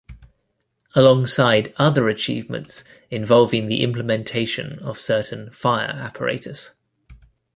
[0.95, 6.73] Alongside other achievements involving the implementation of certain fire apparatus.